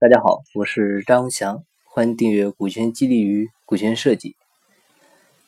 [0.00, 4.30] 大家好，我是张翔，欢迎订阅《股权激励与股权设计》。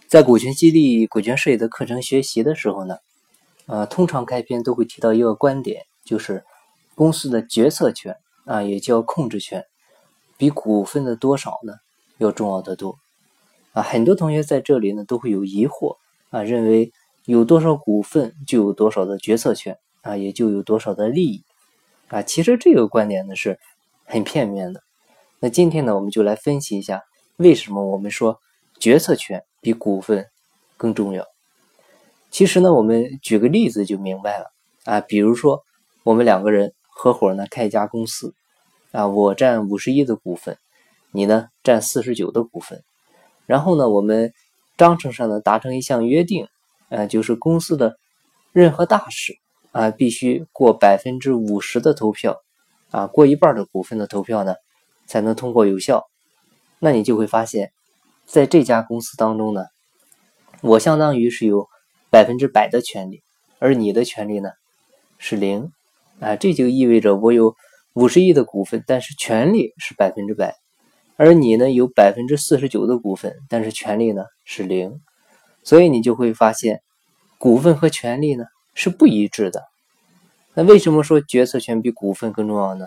[0.06, 2.98] 在股权激励、股权设计的课程学习的时候呢，
[3.64, 6.44] 呃，通常开篇都会提到一个观点，就是
[6.94, 9.64] 公司的决策权啊，也叫控制权，
[10.36, 11.76] 比股份的多少呢
[12.18, 12.98] 要重要的多
[13.72, 13.80] 啊。
[13.82, 15.96] 很多同学在这里呢都会有疑惑
[16.28, 16.92] 啊，认为
[17.24, 21.42] 有多少股份就有多少的决策权啊，也就有多少的利益
[22.08, 22.20] 啊。
[22.20, 23.58] 其实这个观点呢是。
[24.12, 24.82] 很片面的。
[25.38, 27.02] 那今天呢，我们就来分析一下
[27.36, 28.38] 为什么我们说
[28.78, 30.26] 决策权比股份
[30.76, 31.26] 更重要。
[32.30, 34.52] 其实呢，我们举个例子就明白了
[34.84, 35.00] 啊。
[35.00, 35.62] 比如说，
[36.04, 38.34] 我们两个人合伙呢开一家公司
[38.90, 40.58] 啊，我占五十一的股份，
[41.10, 42.84] 你呢占四十九的股份。
[43.46, 44.34] 然后呢，我们
[44.76, 46.48] 章程上呢达成一项约定，
[46.90, 47.96] 啊，就是公司的
[48.52, 49.38] 任何大事
[49.70, 52.36] 啊，必须过百分之五十的投票。
[52.92, 54.54] 啊，过一半的股份的投票呢，
[55.06, 56.04] 才能通过有效。
[56.78, 57.72] 那你就会发现，
[58.26, 59.64] 在这家公司当中呢，
[60.60, 61.66] 我相当于是有
[62.10, 63.22] 百分之百的权利，
[63.58, 64.50] 而你的权利呢
[65.18, 65.72] 是零。
[66.20, 67.56] 啊，这就意味着我有
[67.94, 70.54] 五十亿的股份，但是权利是百分之百，
[71.16, 75.00] 而你呢有百分之四十九的股份，但是权利呢是零。
[75.64, 76.82] 所以你就会发现，
[77.38, 79.71] 股份和权利呢是不一致的。
[80.54, 82.86] 那为什么说决策权比股份更重要呢？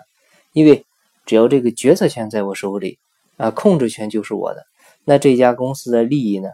[0.52, 0.86] 因为
[1.24, 2.98] 只要这个决策权在我手里，
[3.36, 4.64] 啊，控制权就是我的，
[5.04, 6.48] 那这家公司的利益呢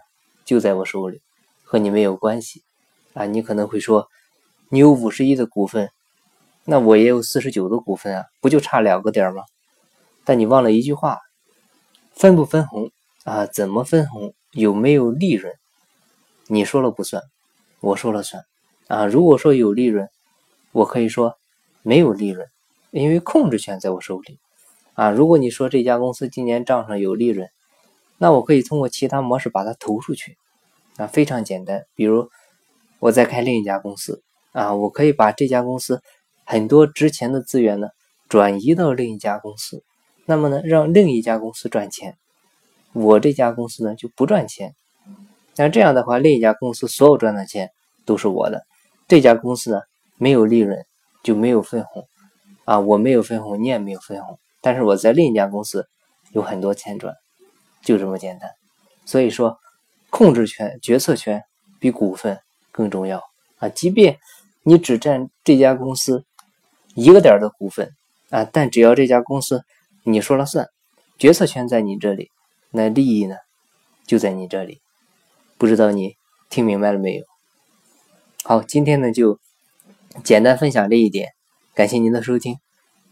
[0.46, 1.20] 就在我手里，
[1.62, 2.62] 和你没有关系。
[3.12, 4.08] 啊，你可能会说，
[4.70, 5.90] 你有五十亿的股份，
[6.64, 9.42] 那我也有四十九的股份啊，不就差两个点吗？
[10.24, 11.18] 但你忘了一句话，
[12.14, 12.90] 分不分红
[13.24, 13.44] 啊？
[13.44, 14.32] 怎么分红？
[14.52, 15.52] 有没有利润？
[16.46, 17.22] 你说了不算，
[17.80, 18.44] 我说了算。
[18.88, 20.08] 啊，如果说有利润。
[20.72, 21.36] 我可以说
[21.82, 22.48] 没有利润，
[22.90, 24.38] 因为控制权在我手里
[24.94, 25.10] 啊。
[25.10, 27.48] 如果你说这家公司今年账上有利润，
[28.16, 30.38] 那我可以通过其他模式把它投出去
[30.96, 31.84] 啊，非常简单。
[31.94, 32.30] 比如
[33.00, 34.22] 我再开另一家公司
[34.52, 36.00] 啊，我可以把这家公司
[36.44, 37.88] 很多值钱的资源呢
[38.28, 39.84] 转移到另一家公司，
[40.24, 42.16] 那么呢让另一家公司赚钱，
[42.94, 44.74] 我这家公司呢就不赚钱。
[45.56, 47.70] 那这样的话，另一家公司所有赚的钱
[48.06, 48.64] 都是我的，
[49.06, 49.82] 这家公司呢。
[50.22, 50.86] 没有利润
[51.24, 52.06] 就没有分红，
[52.64, 55.88] 啊，我没有分红，你也没有分红，但是我在另一家公司
[56.30, 57.12] 有很多钱赚，
[57.82, 58.48] 就这么简单。
[59.04, 59.58] 所以说，
[60.10, 61.42] 控制权、决策权
[61.80, 62.38] 比股份
[62.70, 63.20] 更重要
[63.58, 63.68] 啊！
[63.68, 64.20] 即便
[64.62, 66.24] 你只占这家公司
[66.94, 67.90] 一个点的股份
[68.30, 69.64] 啊，但只要这家公司
[70.04, 70.68] 你说了算，
[71.18, 72.30] 决策权在你这里，
[72.70, 73.34] 那利益呢
[74.06, 74.80] 就在你这里。
[75.58, 76.14] 不知道你
[76.48, 77.24] 听明白了没有？
[78.44, 79.40] 好，今天呢就。
[80.24, 81.30] 简单分享这一点，
[81.74, 82.56] 感谢您的收听。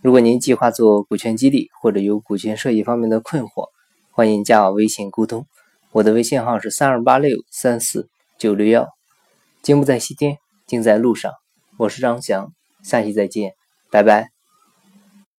[0.02, 3.68] 如果您计划做股权激励或者有股权设计方面的困惑，
[4.10, 5.46] 欢迎加我微信沟通。
[5.92, 8.88] 我的微信号是三二八六三四九六幺。
[9.62, 11.32] 金不在西天，金在路上。
[11.78, 12.52] 我是张翔，
[12.82, 13.54] 下期再见，
[13.90, 14.39] 拜拜。